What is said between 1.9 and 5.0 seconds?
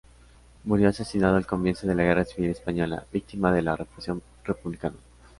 la Guerra Civil Española, víctima de la represión republicana.